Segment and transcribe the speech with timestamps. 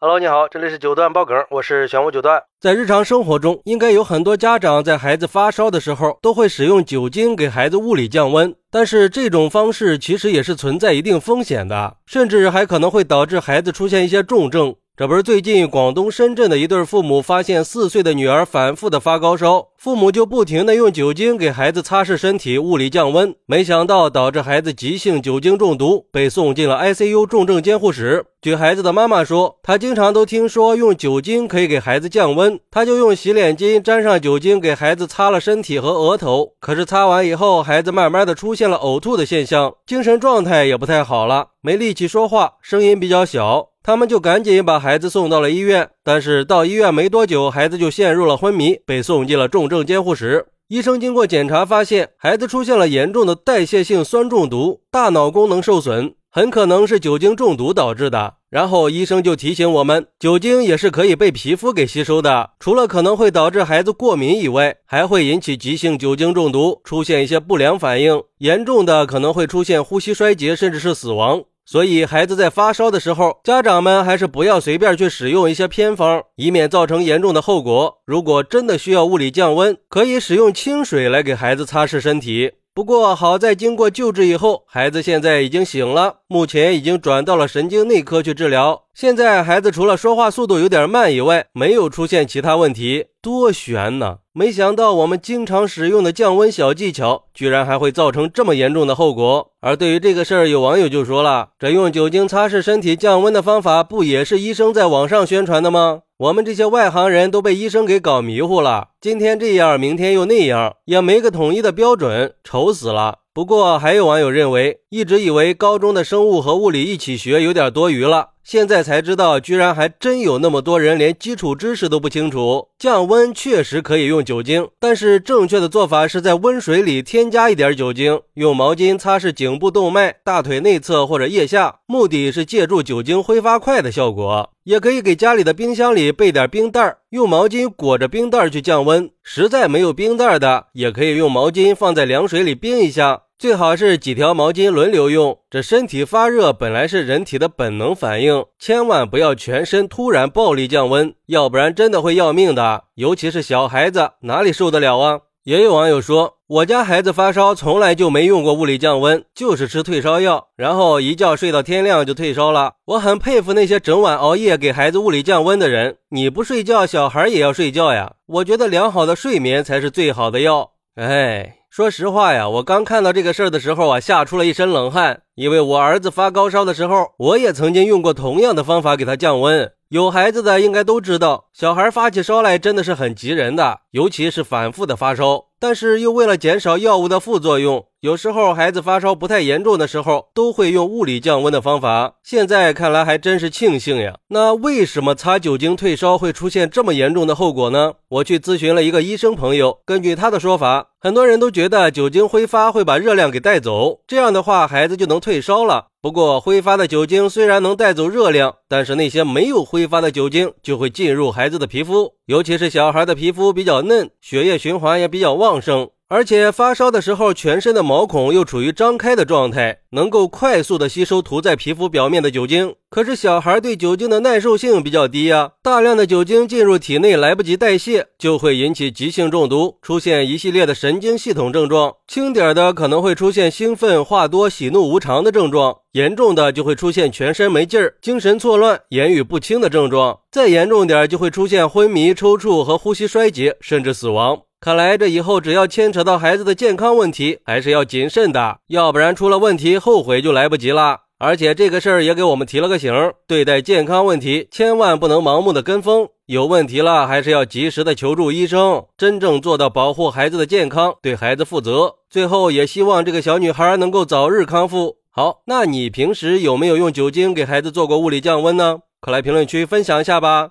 [0.00, 2.40] Hello，你好，这里是九段爆梗，我是玄武九段。
[2.60, 8.54] 在日常生活中，应该有很多家长在孩子发烧的时候，都会使用酒精给孩子物理降温。
[8.70, 14.72] 但是这种方式其实也是存在一定风险的，甚至还可能会导致孩子出现一些重症。
[14.98, 28.24] 这不是最近广东深圳的一对父母发现四岁的女儿反复的发高烧，父母就不停的用酒精给孩子擦拭身体，物理降温，没想到导致孩子急性酒精中毒，被送进了 ICU 重症监护室。
[28.42, 36.54] 据孩子的妈妈说，她经常都听说用酒精可以给孩子降温，她就用洗脸巾沾上酒精给孩子擦了身体和额头。
[36.58, 43.68] 可是擦完以后，孩子慢慢的出现了呕吐的现象，精神状态也不太好了，没力气说话，声音比较小。
[43.88, 50.48] 他们就赶紧把孩子送到了医院，但是到医院没多久，孩子就陷入了昏迷，被送进了重症监护室。
[50.68, 58.34] 医生经过检查发现，孩子出现了严重的代谢性酸中毒，大脑功能受损，很可能是酒精中毒导致的。
[58.50, 71.42] 然后医生就提醒我们，酒精也是可以被皮肤给吸收的，除了可能会导致孩子过敏以外，还会引起急性酒精中毒，出现一些不良反应，严重的可能会出现呼吸衰竭，甚至是死亡。
[71.70, 77.98] 所以，孩子在发烧的时候，家长们还是不要随便去使用一些偏方，以免造成严重的后果。
[78.06, 82.52] 如果真的需要物理降温，可以使用清水来给孩子擦拭身体。
[82.74, 88.84] 不过，好在经过救治以后，孩子现在已经醒了，目前已经转到了神经内科去治疗。
[88.94, 94.18] 现在孩子除了说话速度有点慢以外，没有出现其他问题，多悬呢！
[94.32, 99.50] 没想到我们经常使用的降温小技巧，居然还会造成这么严重的后果。
[99.60, 106.02] 而对于这个事儿，有网友就说了：“这用酒精擦拭身体降温的方法，不也是医生在网上宣传的吗？
[106.18, 118.30] 我们这些外行人都被医生给搞迷糊了，今天这样，明天又那样，也没个统一的标准，愁死了。”不过，还有网友认为，一直以为高中的生物和物理一起学有点多余了。
[118.48, 122.68] 现在才知道，居然还真有那么多人连基础知识都不清楚。
[122.78, 134.48] 降温确实可以用酒精，但是正确的做法是在温水里添加一点酒精，用毛巾擦拭颈部动脉、大腿内侧或者腋下，目的是借助酒精挥发快的效果。
[134.64, 139.10] 也可以给家里的冰箱里备点冰袋，用毛巾裹着冰袋去降温。
[139.22, 143.24] 实在没有冰袋的，也可以用毛巾放在凉水里冰一下。
[143.38, 145.38] 最好是几条毛巾轮流用。
[145.48, 152.82] 这身体发热本来是人体的本能反应，千万不要全身突然暴力降温，要不然真的会要命的。
[152.96, 155.20] 尤其是小孩子，哪里受得了啊？
[155.44, 162.72] 也有网友说，我家孩子发烧从来就没用过物理降温，就是吃退烧药，然后一觉睡到天亮就退烧了。
[162.86, 165.98] 我很佩服那些整晚熬夜给孩子物理降温的人。
[166.10, 168.14] 你不睡觉，小孩也要睡觉呀。
[168.26, 170.72] 我觉得良好的睡眠才是最好的药。
[170.96, 171.57] 哎。
[171.70, 175.20] 说实话呀，我刚看到这个事儿的时候啊，吓出了一身冷汗。
[175.34, 179.70] 因为我儿子发高烧的时候，我也曾经用过同样的方法给他降温。
[179.90, 185.44] 有孩子的应该都知道，小孩发起烧来真的是很急人的，尤其是反复的发烧。
[185.60, 192.14] 但是又为了减少药物的副作用，有时候孩子发烧不太严重的时候，都会用物理降温的方法。
[192.22, 194.18] 现在看来还真是庆幸呀。
[194.28, 197.94] 那为什么擦酒精退烧会出现这么严重的后果呢？
[198.08, 205.86] 我去咨询了一个医生朋友，根据他的说法，很多人都觉得酒精挥发会把热量给带走，这样的话孩子就能退烧了。
[206.00, 215.90] 不过，挥发的酒精虽然能带走热量，但是那些没有挥发的酒精就会进入孩子的皮肤，尤其是小孩的皮肤比较嫩，血液循环也比较旺盛。
[216.10, 222.74] 而且发烧的时候，全身的毛孔又处于张开的状态，能够快速的吸收涂在皮肤表面的酒精。
[222.88, 231.94] 可是小孩对酒精的耐受性比较低呀，大量的酒精进入体内来不及代谢，就会引起急性中毒，出现一系列的神经系统症状。
[232.06, 240.20] 轻点的可能会出现兴奋、话多、喜怒无常的症状，严重的就会出现全身没劲儿、精神错乱、言语不清的症状。
[240.32, 244.40] 再严重点就会出现昏迷、抽搐和呼吸衰竭，甚至死亡。
[244.60, 251.02] 看来这以后只要牵扯到孩子的健康问题，还是要谨慎的，要不然出了问题，后悔就来不及了。
[251.20, 252.92] 而且这个事儿也给我们提了个醒：
[253.28, 261.94] 对待健康问题，千万不能盲目的跟风，有问题了还是要及时的求助医生，真正做到保护孩子的健康，对孩子负责。
[262.10, 264.96] 最后也希望这个小女孩能够早日康复。
[265.10, 268.78] 好，那你平时有没有用酒精给孩子做过物理降温呢？
[269.00, 270.50] 快来评论区分享一下吧。